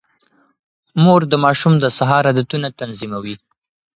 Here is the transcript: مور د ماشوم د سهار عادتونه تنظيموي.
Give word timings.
مور 1.03 1.21
د 1.31 1.33
ماشوم 1.43 1.73
د 1.79 1.85
سهار 1.97 2.23
عادتونه 2.29 2.67
تنظيموي. 2.79 3.35